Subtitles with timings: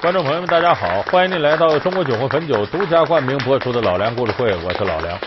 [0.00, 1.02] 观众朋友们，大家好！
[1.10, 5.18] 欢迎您来到中国酒和汾酒独家冠名播出的《老梁故事会》，我是老梁。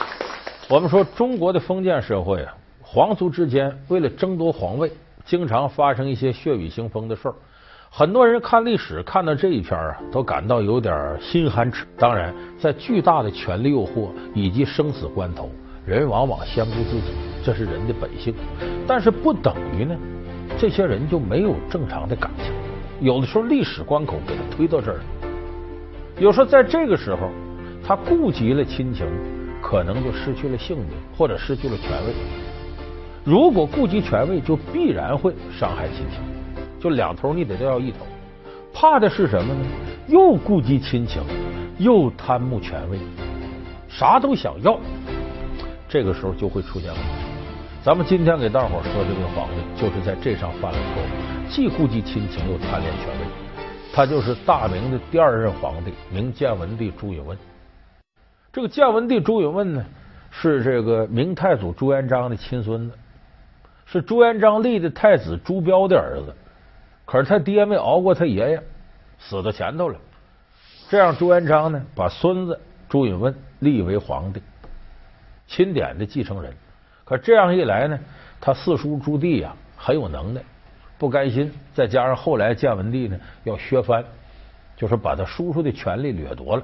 [0.70, 4.90] 我们说中国的封建社会啊，皇族之间为了争夺皇位，
[5.26, 7.36] 经常发生一些血雨腥风的事儿。
[7.90, 11.70] 很多人看历史看到这一篇啊，都感到有点心寒。
[11.98, 15.50] 当然，在巨大的权力诱惑以及生死关头，
[15.86, 17.12] 人往往先顾自己，
[17.44, 18.34] 这是人的本性。
[18.88, 19.94] 但是不等于呢，
[20.58, 22.54] 这些人就没有正常的感情。
[23.02, 25.00] 有的时候历史关口给他推到这儿，
[26.20, 27.32] 有时候在这个时候，
[27.84, 29.08] 他顾及了亲情，
[29.60, 32.14] 可能就失去了性命，或者失去了权位。
[33.24, 36.22] 如果顾及权位，就必然会伤害亲情，
[36.80, 38.06] 就两头你得都要一头。
[38.72, 39.60] 怕的是什么呢？
[40.08, 41.24] 又顾及亲情，
[41.80, 43.00] 又贪慕权位，
[43.90, 44.80] 啥都想要，
[45.90, 47.10] 这个时候就会出现问题。
[47.84, 51.08] 咱们今天给大伙说这个皇帝，就是在这上犯了错误，
[51.52, 53.26] 既顾及亲情，又贪恋权位。
[53.94, 57.36] 他就是大明的第二任皇帝，明建文帝朱允炆。
[58.54, 59.86] 这个建文帝朱允炆呢，
[60.30, 62.98] 是这个明太祖朱元璋的亲孙子，
[63.86, 66.34] 是朱元璋立的太子朱标的儿子。
[67.04, 68.64] 可是他爹没熬过他爷爷，
[69.20, 70.00] 死到前头了。
[70.90, 74.42] 这样朱元璋呢，把孙子朱允炆立为皇帝，
[75.48, 76.54] 钦点的继承人。
[77.04, 78.00] 可这样一来呢，
[78.40, 80.42] 他四叔朱棣呀很有能耐，
[81.02, 84.06] 不甘心，再加上后来建文帝呢要削藩，
[84.78, 86.62] 就是把他叔叔的权力掠夺了。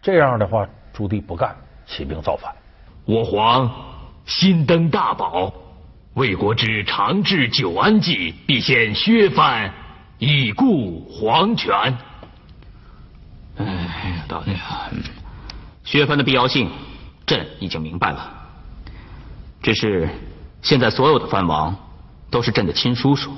[0.00, 2.50] 这样的话，朱棣不干，起兵造反。
[3.04, 3.70] 我皇
[4.24, 5.52] 新登大宝，
[6.14, 9.70] 为国之长治久安计，必先削藩，
[10.18, 11.98] 以固皇权。
[13.58, 14.88] 哎，道理啊，
[15.84, 16.70] 削藩的必要性，
[17.26, 18.32] 朕已经明白了。
[19.60, 20.08] 只是
[20.62, 21.76] 现在所有的藩王
[22.30, 23.30] 都是朕的亲叔叔，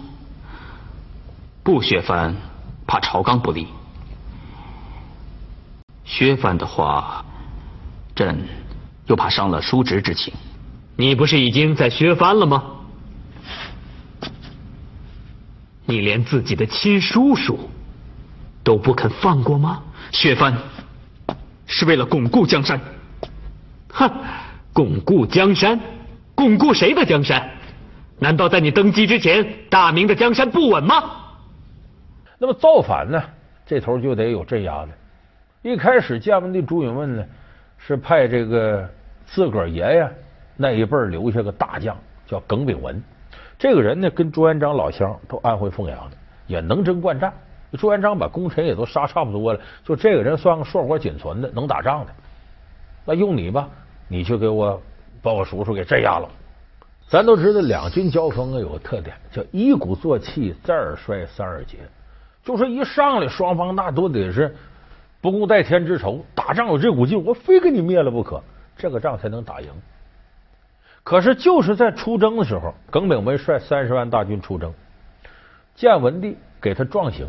[1.69, 2.35] 不削藩
[2.87, 3.69] 怕朝纲不利，
[6.03, 7.23] 削藩的话，
[8.15, 8.49] 朕
[9.05, 10.33] 又怕伤了叔侄之情。
[10.97, 12.65] 你不是已经在削藩了吗？
[15.85, 17.69] 你连自己的亲叔叔
[18.65, 19.83] 都不肯放过吗？
[20.11, 20.57] 削藩
[21.67, 22.81] 是为了巩固江山。
[23.93, 24.11] 哼，
[24.73, 25.79] 巩固江山。
[26.35, 27.47] 巩固谁的江山？
[28.21, 31.18] 难道在你登基之前，大明的江山不稳吗？
[32.39, 33.23] 那么造反呢？
[33.67, 34.89] 这头就得有镇压的。
[35.63, 37.25] 一开始建文帝朱允炆呢，
[37.77, 38.89] 是派这个
[39.27, 40.09] 自个儿爷爷
[40.57, 41.97] 那一辈留下个大将，
[42.27, 43.03] 叫耿炳文。
[43.59, 46.17] 这个人呢，跟朱元璋老乡，都安徽凤阳的，
[46.47, 47.33] 也能征惯战。
[47.79, 52.13] 朱元璋把功臣也都杀差不多了，就这个人算个硕果仅存的，能打仗的。
[53.05, 53.69] 那用你吧，
[54.09, 54.81] 你去给我。
[55.21, 56.29] 把我叔叔给镇压了。
[57.09, 61.79] 咱都知道两军交锋啊，有个特点叫一鼓作气，再而衰，三而竭。
[62.45, 64.55] 就是一上来，双方那都得是
[65.21, 68.43] 不共戴天之仇，打仗有这股劲，我非给你灭了不可，
[68.77, 69.69] 这个仗才能打赢。
[71.03, 74.73] 可是就是在出征的时候，耿炳文率三十万大军出征，
[75.75, 77.27] 建文帝给他壮行，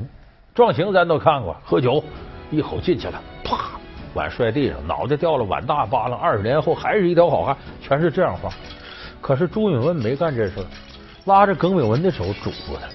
[0.54, 2.04] 壮行咱都看过，喝酒
[2.52, 3.58] 一口进去了，啪。
[4.16, 6.16] 碗摔地上，脑袋掉了碗大疤了。
[6.16, 8.50] 二十年后还是一条好汉，全是这样话。
[9.22, 10.66] 可是朱允炆没干这事，
[11.26, 12.88] 拉着耿炳文的手嘱咐他：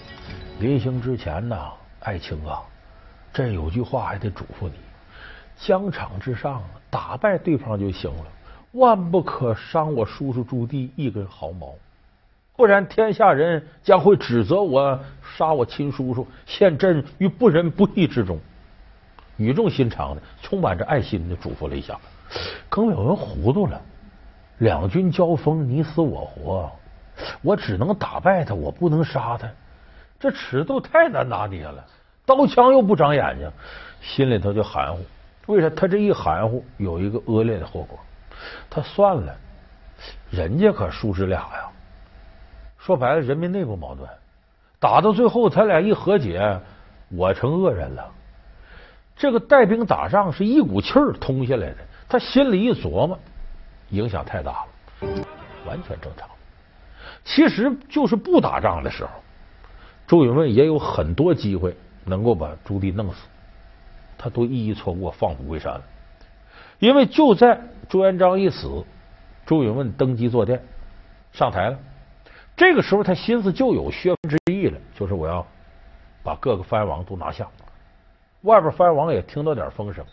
[0.58, 1.70] 临行之前呐，
[2.04, 2.62] 爱卿啊，
[3.32, 4.74] 朕有句话还得嘱咐你：
[5.56, 8.24] 疆场之上，打败对方就行了，
[8.72, 11.74] 万不可伤我叔叔朱棣一根毫毛，
[12.56, 15.00] 不然天下人将会指责我
[15.36, 18.38] 杀我亲叔叔，陷朕于不仁不义之中。
[19.38, 21.98] 语重心长的，充满着爱心的嘱咐了一下。
[22.68, 23.80] 耿炳文糊涂了，
[24.58, 26.70] 两军交锋，你死我活，
[27.42, 29.48] 我只能打败他，我不能杀他，
[30.24, 31.84] 这尺度太难拿捏了。
[32.24, 33.52] 刀枪又不长眼睛，
[34.00, 35.04] 心里头就含糊。
[35.52, 35.68] 为啥？
[35.68, 37.98] 他这一含糊，有一个恶劣的后果。
[38.70, 39.36] 他算了，
[40.30, 41.68] 人家可叔侄俩呀，
[42.78, 44.08] 说白了，人民内部矛盾，
[44.80, 46.58] 打到最后，他俩一和解，
[47.10, 48.10] 我成恶人了。
[49.14, 51.76] 这个带兵打仗是一股气儿通下来的，
[52.08, 53.18] 他心里一琢磨，
[53.90, 54.64] 影响太大
[55.00, 55.08] 了，
[55.66, 56.26] 完全正常。
[57.26, 59.10] 其实就是不打仗的时候，
[60.14, 63.26] 朱允炆也有很多机会能够把朱棣弄死，
[64.16, 65.82] 他都一一错过，放虎归山了。
[66.78, 68.84] 因为就在朱元璋一死，
[69.44, 70.62] 朱允炆登基坐殿
[71.32, 71.76] 上台了，
[72.56, 75.44] 这个时候他心思就有削藩之意了，就是我要
[76.22, 77.48] 把各个藩王都拿下。
[78.42, 80.04] 外边藩王也听到点风声，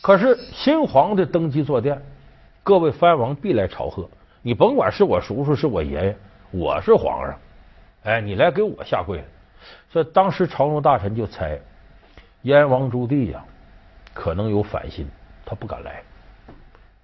[0.00, 2.02] 可是新皇帝登基坐殿，
[2.64, 4.10] 各位藩王必来朝贺。
[4.42, 6.16] 你甭管是我叔叔是我爷爷，
[6.50, 7.38] 我是皇上，
[8.02, 9.22] 哎，你来给我下跪。
[9.90, 11.58] 所以当时朝中大臣就猜，
[12.42, 13.44] 燕王朱棣呀，
[14.14, 15.06] 可能有反心，
[15.44, 16.02] 他不敢来。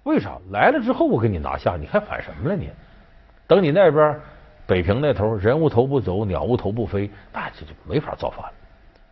[0.03, 0.37] 为啥？
[0.51, 2.69] 来了之后我给你拿下，你还反什么了你？
[3.45, 4.19] 等你那边
[4.65, 8.53] 北平那头人无头不走，鸟无头不飞，那这就没法造反了。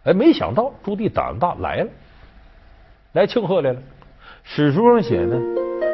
[0.05, 1.89] 哎，没想到朱棣胆子大来了，
[3.13, 3.79] 来庆贺来了。
[4.43, 5.39] 史书上写呢，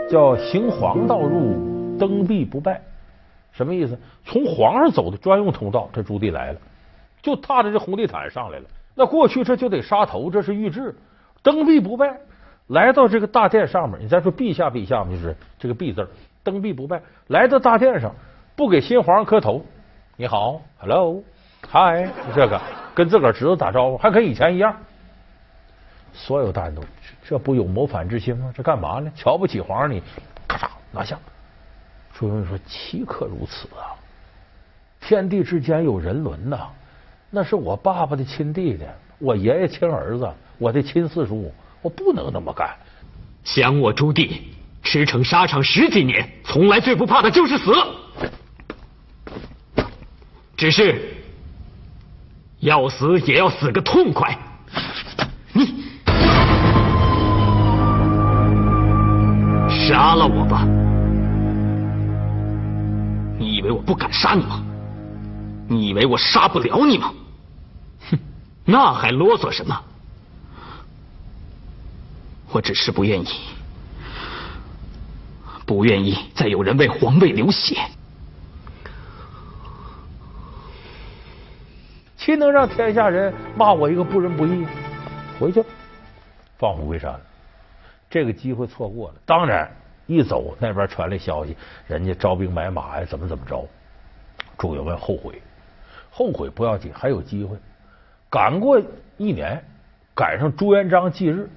[0.09, 2.81] 叫行黄道入，登壁不拜，
[3.51, 3.99] 什么意思？
[4.25, 6.59] 从皇上走的专用通道，这朱棣来了，
[7.21, 8.65] 就踏着这红地毯上来了。
[8.95, 10.95] 那过去这就得杀头，这是御制，
[11.41, 12.17] 登薜不拜。
[12.67, 16.07] 来到这个大殿上面，你再说陛下，陛下嘛，就是这个薜字，
[16.43, 17.01] 登薜不拜。
[17.27, 18.13] 来到大殿上，
[18.55, 19.65] 不给新皇上磕头，
[20.15, 21.21] 你好，hello，
[21.67, 22.61] 嗨，这个
[22.95, 24.73] 跟自个儿侄子打招呼，还跟以前一样。
[26.13, 26.81] 所有大人都，
[27.23, 28.53] 这不有谋反之心吗？
[28.55, 29.11] 这干嘛呢？
[29.15, 30.01] 瞧不起皇上你，
[30.47, 31.17] 咔嚓拿下。
[32.21, 33.97] 朱允说：“岂可如此啊！
[35.01, 36.67] 天地之间有人伦呐，
[37.31, 38.85] 那是我爸爸的亲弟弟，
[39.17, 40.29] 我爷爷亲儿子，
[40.59, 41.51] 我的亲四叔。”
[41.81, 42.69] 我不能那么干。
[43.43, 44.29] 想我朱棣
[44.83, 47.73] 驰骋沙场十几年，从来最不怕的就是死。
[50.55, 51.15] 只是
[52.59, 54.37] 要死也要死个痛快。
[55.53, 55.65] 你
[59.71, 60.67] 杀了我吧！
[63.61, 64.63] 你以为我不敢杀你吗？
[65.67, 67.13] 你以为我杀不了你吗？
[68.09, 68.17] 哼，
[68.65, 69.79] 那还啰嗦什么？
[72.51, 73.27] 我只是不愿意，
[75.63, 77.77] 不愿意再有人为皇位流血。
[82.17, 84.65] 岂能让天下人骂我一个不仁不义？
[85.39, 85.63] 回去，
[86.57, 87.19] 放虎归山。
[88.09, 89.15] 这个机会错过了。
[89.23, 89.71] 当然，
[90.11, 91.55] 一走那边传来消息，
[91.87, 93.65] 人家招兵买马呀，怎么怎么着？
[94.57, 95.41] 朱允炆后悔，
[96.11, 97.57] 后悔不要紧，还有机会。
[98.29, 98.81] 赶过
[99.17, 99.63] 一年，
[100.13, 101.49] 赶上朱元璋忌日。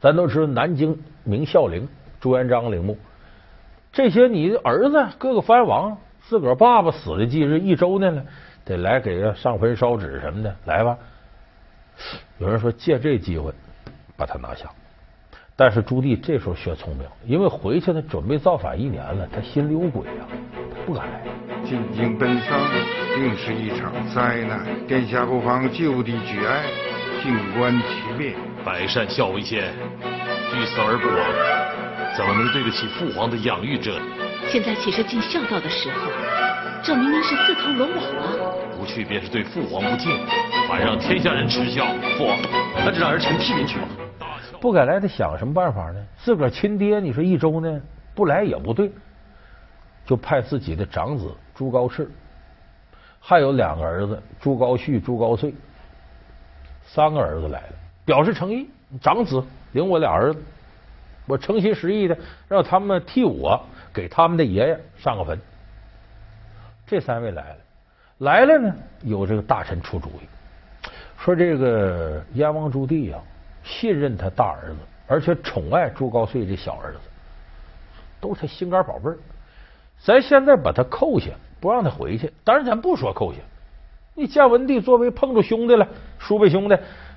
[0.00, 1.88] 咱都知道南京明孝陵，
[2.20, 2.98] 朱元璋陵墓，
[3.90, 5.96] 这些你的儿子各个藩王
[6.28, 8.22] 自个儿爸爸死的忌日一周呢了，
[8.66, 10.98] 得来给他上坟烧纸什么的，来吧。
[12.38, 13.50] 有人说借这机会
[14.16, 14.70] 把他拿下，
[15.56, 21.22] 但是朱棣这时候学聪明，因为回去他准备造反一年了，他心里有鬼啊，他不敢来。
[21.64, 22.58] 进京奔丧，
[23.14, 26.64] 定是一场灾难，殿下不妨就地举哀，
[27.22, 28.34] 静观其变。
[28.64, 29.72] 百善孝为先，
[30.50, 34.02] 俱死而不亡，怎么能对得起父皇的养育之恩？
[34.48, 36.10] 现在岂是尽孝道的时候？
[36.82, 38.34] 这明明是自投罗网啊！
[38.76, 40.10] 不去便是对父皇不敬，
[40.68, 41.86] 反让天下人耻笑。
[42.18, 42.38] 父王，
[42.84, 44.03] 那就让儿臣替您去吧。
[44.64, 46.02] 不敢来，他想什么办法呢？
[46.16, 47.82] 自个儿亲爹，你说一周呢？
[48.14, 48.90] 不来也不对，
[50.06, 52.08] 就派自己的长子朱高炽，
[53.20, 55.52] 还有两个儿子朱高煦、朱高燧，
[56.82, 57.74] 三个儿子来了。
[58.06, 58.70] 表示诚意，
[59.02, 60.42] 长子领我俩儿子，
[61.26, 62.16] 我诚心实意的
[62.48, 63.62] 让他们替我
[63.92, 65.38] 给他们的爷爷上个坟。
[66.86, 67.56] 这三位来了，
[68.16, 70.88] 来了呢，有这个大臣出主意，
[71.18, 73.22] 说这个燕王朱棣啊，
[73.64, 74.76] 信任他大儿子，
[75.08, 76.98] 而且宠爱朱高燧这小儿子，
[78.20, 79.16] 都是他心肝宝贝儿。
[79.98, 81.30] 咱现在把他扣下，
[81.60, 82.30] 不让他回去。
[82.44, 83.38] 当然，咱不说扣下，
[84.14, 85.88] 你建文帝作为碰着兄弟了，
[86.18, 86.76] 叔辈兄弟。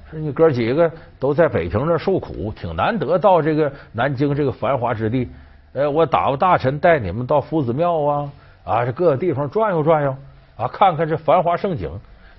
[0.09, 5.29] 说你哥几个都在北平那受苦，挺难得到这个南京这个繁华之地。
[5.73, 8.31] 呃，我打发大臣带你们到夫子庙啊
[8.63, 10.15] 啊，这各个地方转悠转悠
[10.55, 11.91] 啊，看看这繁华盛景，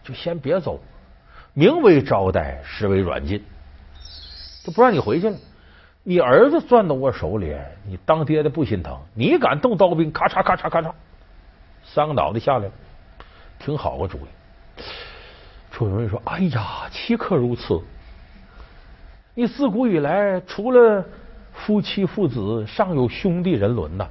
[0.02, 0.80] 就先别走。
[1.52, 3.44] 名为招待，实为软禁，
[4.70, 5.36] 不让你回去了。
[6.02, 7.54] 你儿子攥到我手里，
[7.86, 8.98] 你当爹的不心疼？
[9.14, 10.90] 你敢动刀兵，咔嚓咔嚓咔嚓，
[11.84, 12.72] 三个脑袋下来了，
[13.58, 14.82] 挺好个主意。
[15.70, 17.80] 楚云说：“哎呀，岂可如此！
[19.34, 21.04] 你自古以来，除了
[21.52, 24.08] 夫妻父子，尚有兄弟人伦呐。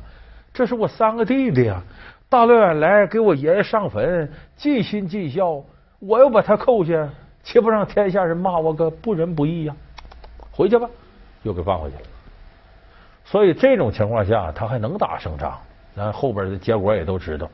[0.53, 1.83] 这是我三个弟弟啊，
[2.29, 5.63] 大老远来给我爷爷上坟，尽心尽孝，
[5.99, 7.09] 我又把他扣下，
[7.43, 9.75] 岂不让天下人骂我个不仁不义呀？
[10.57, 10.89] 回去吧，
[11.43, 12.01] 又给放回去了。
[13.23, 15.55] 所以这种情况下，他还能打胜仗？
[15.93, 17.47] 那后边的结果也都知道。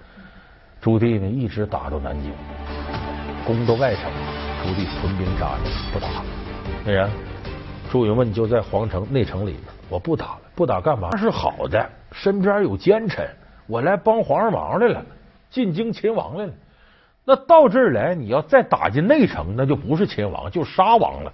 [0.79, 2.31] 朱棣呢，一直打到南京。”
[3.45, 4.03] 攻到外城，
[4.63, 6.25] 朱棣屯兵扎营，不打了。
[6.85, 7.09] 那人
[7.91, 11.13] 朱允炆就在皇城内城里边，我不打了，不打干嘛？
[11.17, 13.27] 是好的，身边有奸臣，
[13.67, 15.03] 我来帮皇上忙来了，
[15.49, 16.53] 进京勤王来了。
[17.25, 21.33] 那到这儿来，你要再打进内城，那就不是擒王，就杀王了。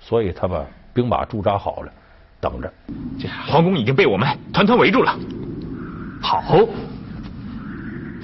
[0.00, 1.92] 所以他把兵马驻扎好了，
[2.40, 2.72] 等着。
[3.18, 5.18] 这皇宫已经被我们团团围住了。
[6.20, 6.42] 好，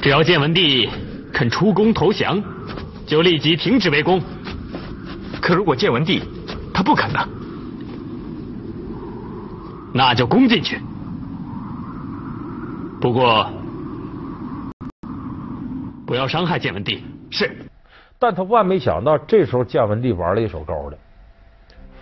[0.03, 0.89] 只要建文帝
[1.33, 2.43] 肯出宫投降。
[3.07, 4.19] 就立即停止围攻，
[5.43, 6.23] 可如果建文帝
[6.73, 7.29] 他不肯呢？
[9.93, 10.81] 那就攻进去。
[12.99, 13.47] 不过
[16.07, 17.05] 不要伤害建文帝。
[17.31, 17.55] 是。
[18.19, 20.97] 但他万没想到，这时候建文帝玩了一手高的，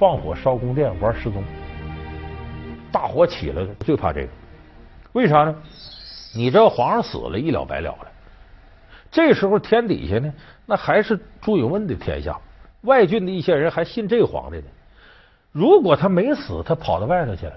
[0.03, 1.45] 放火烧宫殿，玩失踪。
[2.91, 4.29] 大火起来了，最怕这个。
[5.13, 5.55] 为啥呢？
[6.35, 8.09] 你这皇上死了，一了百了了。
[9.13, 10.35] 这时候天底下呢，
[10.67, 12.37] 那还是朱允炆的天下，
[12.81, 14.65] 外郡的一些人还信这个皇帝呢。
[15.53, 17.53] 如果他没死，他跑到外头去了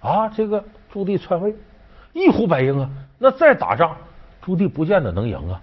[0.00, 1.54] 啊，这个朱棣篡位，
[2.12, 3.96] 一呼百应啊，那再打仗，
[4.42, 5.62] 朱棣不见得能赢啊。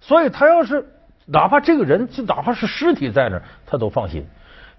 [0.00, 0.86] 所以他要是
[1.26, 4.24] 哪怕这个人就哪怕是尸体在那儿，他都放心。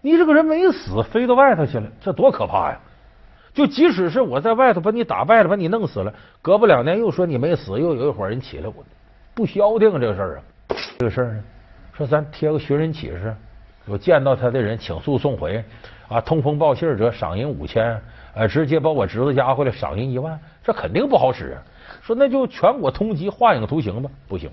[0.02, 2.80] 你这个人没死，飞到外头去了，这多可怕呀！
[3.54, 8.84] 就即使是我在外头把你打败了，把你弄死了，隔不两年又说你没死，又有一伙人起来，我
[9.36, 10.44] 不消停这个事儿啊！
[11.00, 11.44] 这个事儿呢，
[11.94, 13.36] 说咱贴个寻人启事，
[13.88, 15.64] 有见到他的人请速送回
[16.08, 18.02] 啊，通风报信者赏银五千，
[18.34, 21.62] 呃，直接把我侄子押回来赏银一万，这肯定不好使啊！
[22.02, 24.50] 说那就全国通缉，画影图形吧，不行，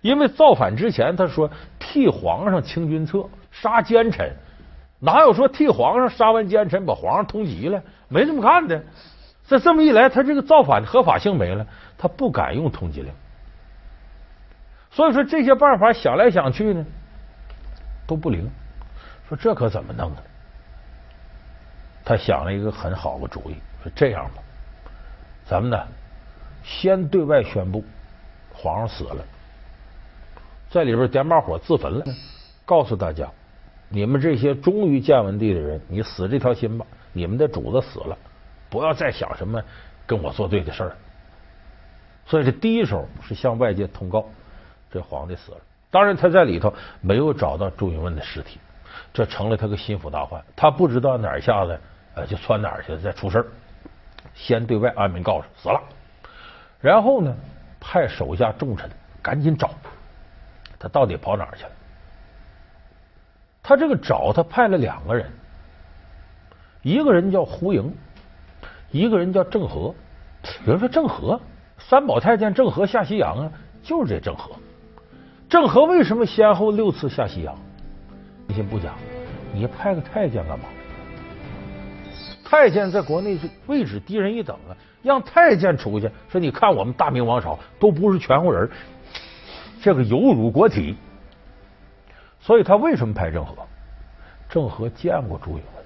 [0.00, 4.32] 因为造反之前他说替皇上清君侧，杀奸臣。
[5.00, 7.82] 哪有说替皇上杀完奸臣把皇上通缉了？
[8.08, 8.84] 没这么干的。
[9.48, 11.66] 这这么一来，他这个造反的合法性没了，
[11.98, 13.12] 他不敢用通缉令。
[14.90, 16.84] 所以说这些办法想来想去呢，
[18.06, 18.48] 都不灵。
[19.28, 20.16] 说这可怎么弄呢？
[22.04, 24.42] 他想了一个很好的主意，说这样吧，
[25.46, 25.86] 咱们呢
[26.62, 27.84] 先对外宣布
[28.52, 29.24] 皇上死了，
[30.68, 32.04] 在里边点把火自焚了，
[32.66, 33.26] 告诉大家。
[33.92, 36.86] 你们这些忠于建文帝的人，你死这条心吧。
[37.12, 38.16] 你们的主子死了，
[38.68, 39.60] 不要再想什么
[40.06, 40.96] 跟我作对的事儿。
[42.24, 44.24] 所以这第一手是向外界通告，
[44.92, 45.58] 这皇帝死了。
[45.90, 48.60] 当然他在里头没有找到朱允炆的尸体，
[49.12, 50.40] 这成了他个心腹大患。
[50.54, 51.76] 他不知道哪儿下子
[52.14, 53.46] 呃就窜哪儿去了，再出事儿。
[54.32, 55.82] 先对外安民告示死了，
[56.80, 57.34] 然后呢
[57.80, 58.88] 派手下重臣
[59.20, 59.74] 赶紧找
[60.78, 61.70] 他到底跑哪儿去了。
[63.70, 65.30] 他这个找他派了两个人，
[66.82, 67.94] 一个人叫胡盈，
[68.90, 69.94] 一个人叫郑和。
[70.66, 71.40] 有人说郑和，
[71.78, 74.50] 三宝太监郑和下西洋啊，就是这郑和。
[75.48, 77.56] 郑和为什么先后六次下西洋？
[78.48, 78.96] 你先不讲，
[79.54, 80.64] 你派个太监干嘛？
[82.44, 88.68] 太监在国内是位置低人一等啊，让太监出去说，你看我们大明王朝都不是全乎人，
[89.80, 90.96] 这个有辱国体。
[92.50, 93.54] 所以他为什么派郑和？
[94.48, 95.82] 郑和见过朱允炆，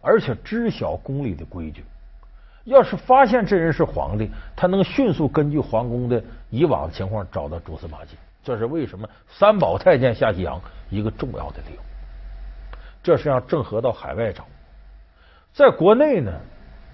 [0.00, 1.84] 而且知晓宫里的规矩。
[2.64, 8.16] 要是发现这人是皇帝，他能迅速根据皇宫的以往情况找到蛛丝马迹。
[8.42, 10.58] 这是为什么三宝太监下西洋
[10.88, 11.82] 一个重要的理由。
[13.02, 14.46] 这是让郑和到海外找，
[15.52, 16.32] 在国内呢，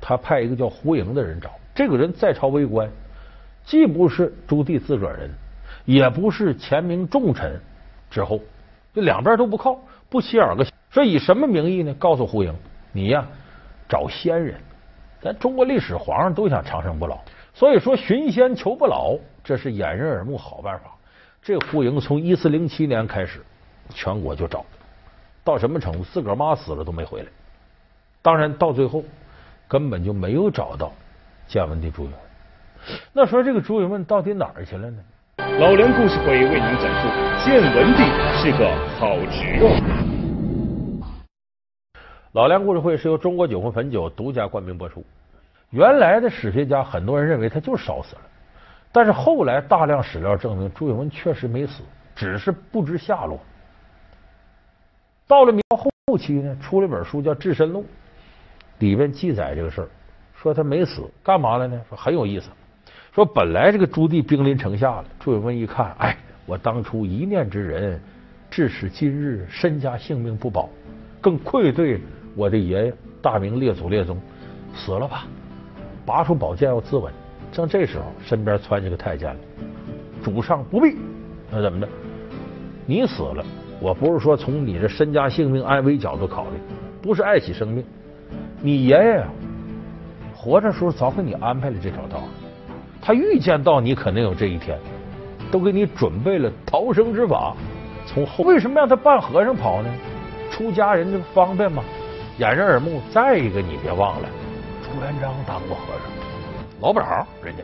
[0.00, 1.52] 他派一个叫胡盈的人找。
[1.76, 2.90] 这个人在朝为官，
[3.64, 5.31] 既不是朱棣自个儿人，
[5.85, 7.61] 也不是前明重臣。
[8.11, 8.40] 之后，
[8.93, 10.67] 这两边都不靠，不起眼个。
[10.90, 11.95] 说以以什么名义呢？
[11.95, 12.52] 告诉胡盈，
[12.93, 13.25] 你呀
[13.88, 14.61] 找仙人。
[15.23, 17.19] 咱中国历史皇上都想长生不老，
[17.55, 20.90] 所以说寻仙求不老，这是掩人耳目好办法。
[21.43, 23.40] 这胡盈从一四零七年开始，
[23.90, 24.64] 全国就找，
[25.45, 26.02] 到什么程度？
[26.05, 27.29] 自个儿妈死了都没回来。
[28.23, 29.05] 当然到最后
[29.69, 30.93] 根本就没有找到
[31.47, 32.11] 建文帝朱允。
[33.12, 35.02] 那说这个朱允炆到底哪儿去了呢？
[35.59, 37.09] 老梁故事会为您讲述
[37.44, 38.02] 建文帝
[38.37, 39.64] 是个好侄儿。
[42.32, 45.04] 老梁故事会是由中国酒魂汾酒独家冠名播出。
[45.70, 48.23] 原来的史学家很多人认为他就是烧死了，
[48.92, 51.82] 但是后来大量史料证明朱允炆确实没死，
[52.14, 53.38] 只是不知下落。
[55.26, 57.82] 到了明朝后期呢，出了本书叫《智申录》，
[58.78, 59.88] 里面记载这个事儿，
[60.35, 61.80] 说他没死，干嘛了呢？
[61.88, 62.50] 说很有意思。
[63.12, 68.00] 说本来这个朱棣兵临城下了，朱允炆一看，哎，我当初一念之仁，
[68.49, 70.69] 致使今日身家性命不保，
[71.21, 72.00] 更愧对
[72.37, 74.17] 我的爷爷大明列祖列宗，
[74.76, 75.26] 死了吧，
[76.07, 77.11] 拔出宝剑要自刎。
[77.50, 79.40] 正这时候，身边窜进个太监来，
[80.23, 80.97] 主上不必，
[81.50, 81.88] 那怎么的？
[82.87, 83.45] 你死了，
[83.81, 86.50] 我不是说从你的身家性命安危角度考虑，
[87.02, 87.85] 不是爱惜生命，
[88.62, 89.29] 你爷爷啊，
[90.33, 92.23] 活着时候早给你安排了这条道。
[93.02, 94.78] 他预见到你可能有这一天，
[95.50, 97.54] 都给你准备了逃生之法。
[98.07, 99.90] 从后为什么让他扮和尚跑呢？
[100.50, 101.83] 出家人就方便嘛，
[102.38, 103.00] 掩人耳目。
[103.12, 104.28] 再一个，你别忘了，
[104.83, 106.02] 朱元璋当过和尚，
[106.80, 107.62] 老本行，人家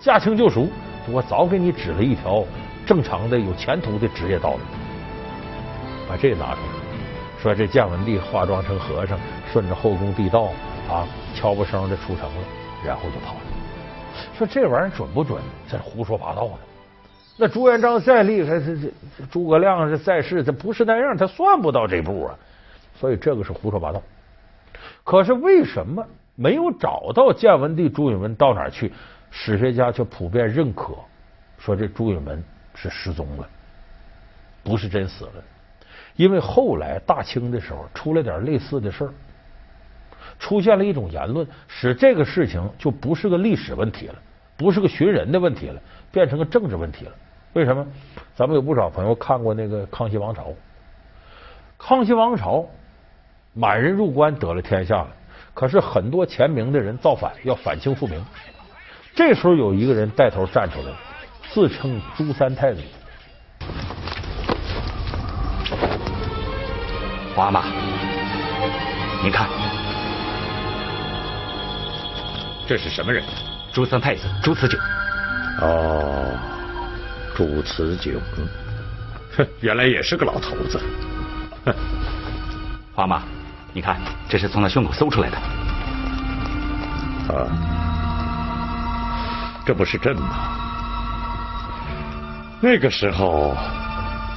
[0.00, 0.68] 驾轻就熟。
[1.10, 2.44] 我早给你指了一条
[2.84, 4.60] 正常的、有前途的职业道路。
[6.08, 9.18] 把这拿出来，说这建文帝化妆成和尚，
[9.52, 10.48] 顺着后宫地道
[10.90, 12.44] 啊，悄不声的出城了，
[12.84, 13.59] 然后就跑了。
[14.36, 15.40] 说这玩意儿准不准？
[15.68, 16.58] 这胡说八道呢。
[17.36, 18.90] 那朱元璋再厉害，这这
[19.30, 22.36] 诸葛亮这在世，他不是那样，他算不到这步啊。
[22.94, 24.02] 所以这个是胡说八道。
[25.04, 28.92] 可是为什么没有找到建文帝朱允炆到哪去？
[29.30, 30.92] 史学家却普遍认可，
[31.56, 32.36] 说这朱允炆
[32.74, 33.48] 是失踪了，
[34.64, 35.32] 不是真死了。
[36.16, 39.10] 因为后来大清的时候出了点类似的事儿，
[40.40, 44.14] 出现了一种言论，使这个事情就不是个历史问题了，
[44.56, 45.80] 不是个寻人的问题了，
[46.10, 47.12] 变成个政治问题了。
[47.52, 47.86] 为什么？
[48.34, 50.46] 咱们有不少朋友看过那个康熙王朝，
[51.78, 52.66] 康熙王朝
[53.52, 55.10] 满人入关得了天下了，
[55.52, 58.24] 可是很多前明的人造反，要反清复明。
[59.14, 60.92] 这时候有一个人带头站出来，
[61.50, 62.80] 自称朱三太子。
[67.34, 67.64] 皇阿玛，
[69.22, 69.48] 你看，
[72.70, 73.24] 这是什么人？
[73.72, 74.78] 朱三太子朱慈炯。
[75.60, 76.38] 哦，
[77.34, 78.14] 朱慈炯，
[79.36, 80.80] 哼，原来也是个老头子。
[81.64, 81.74] 哼，
[82.94, 83.22] 花妈，
[83.72, 85.36] 你看，这是从他胸口搜出来的。
[87.34, 87.50] 啊。
[89.66, 90.28] 这不是朕吗？
[92.60, 93.56] 那个时候，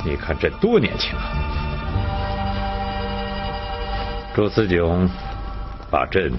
[0.03, 1.21] 你看朕多年轻啊！
[4.33, 5.07] 朱慈炯
[5.91, 6.33] 把朕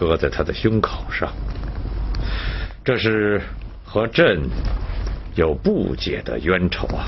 [0.00, 1.30] 搁在他的胸口上，
[2.82, 3.42] 这是
[3.84, 4.40] 和朕
[5.34, 7.04] 有不解的冤仇啊，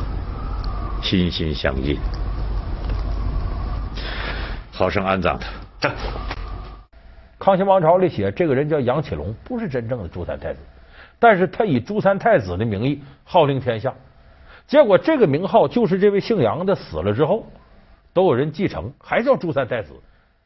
[1.03, 1.97] 心心相印，
[4.71, 5.49] 好生安葬他。
[5.81, 5.97] 朕。
[7.39, 10.61] 康熙王朝里写，这个人叫杨启隆，不是真正的朱三太子。
[11.19, 13.95] 但是他以朱三太子的名义号令天下，
[14.67, 17.47] 结果这个名号就是这位姓杨的死了之后，
[18.13, 19.95] 都有人继承，还叫朱三太子，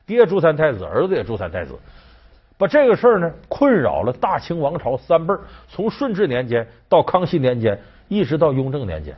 [0.06, 1.76] 爹朱三太子，儿子也朱三太子，
[2.58, 9.14] 把这个事儿呢困扰了大清王朝三辈儿，从顺治年间到康熙年间，一直到雍正年间。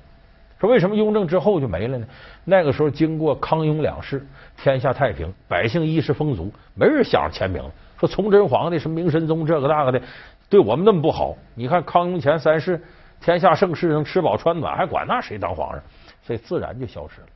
[0.59, 2.07] 说为什么雍正之后就没了呢？
[2.45, 7.63] 那个时候经过康雍两世，天下太平，百姓衣食丰足，没人想着前明。
[8.01, 10.03] 说崇祯皇帝什么明神宗这个那个的。
[10.49, 12.83] 对我们那么不好，你看康雍乾三世，
[13.21, 15.81] 天下盛世能吃饱穿暖，还管那谁当皇上？
[16.25, 17.27] 所以自然就消失了。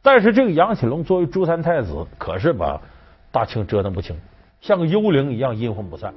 [0.00, 2.80] 但是这个杨启隆作为朱三太子，可是把
[3.30, 4.16] 大清折腾不轻，
[4.62, 6.14] 像个幽灵一样阴魂不散。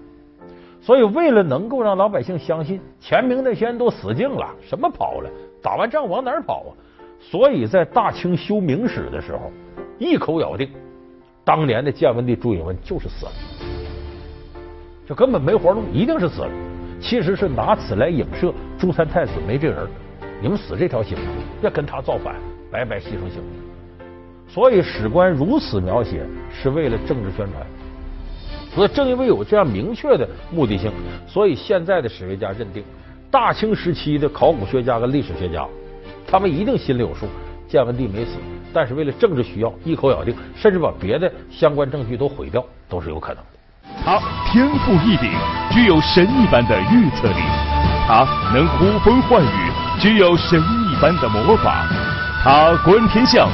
[0.82, 5.30] 所以为了能够让老百姓相信前明那些人都死尽了，什么跑了，
[5.62, 6.72] 打完仗往哪儿跑啊？
[7.20, 9.52] 所以在大清修明史的时候，
[9.98, 10.70] 一口咬定
[11.44, 13.32] 当年的建文帝朱允炆就是死了。
[15.08, 16.52] 就根本没活路，一定是死了。
[17.02, 19.88] 其实是拿此来影射朱三太子没这人，
[20.42, 21.24] 你们死这条心吧，
[21.62, 22.36] 别跟他造反，
[22.72, 24.08] 白白牺牲性命。
[24.48, 27.66] 所以史官如此描写，是为了政治宣传。
[28.76, 30.92] 所以正因为有这样明确的目的性，
[31.26, 32.84] 所以现在的史学家认定，
[33.32, 35.66] 大清时期的考古学家跟历史学家，
[36.28, 37.26] 他们一定心里有数，
[37.70, 38.32] 建文帝没死，
[38.74, 43.50] 但是为了政治需要，一口咬定，甚至把别的相关证据都毁掉，都是有可能的。
[44.04, 44.20] 他
[44.52, 45.32] 天赋异禀，
[45.72, 47.40] 具有神一般的预测力；
[48.06, 51.88] 他能呼风唤雨，具有神一般的魔法；
[52.44, 53.50] 他观天象，